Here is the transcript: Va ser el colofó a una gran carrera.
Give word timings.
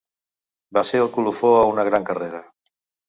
Va 0.77 0.83
ser 0.91 1.03
el 1.03 1.11
colofó 1.17 1.51
a 1.59 1.67
una 1.75 1.85
gran 1.91 2.09
carrera. 2.09 2.41